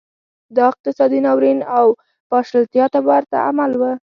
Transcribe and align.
دا 0.55 0.63
اقتصادي 0.71 1.19
ناورین 1.25 1.59
او 1.79 1.85
پاشلتیا 2.31 2.85
ته 2.93 2.99
ورته 3.07 3.35
عمل 3.49 3.71
و 3.79 3.83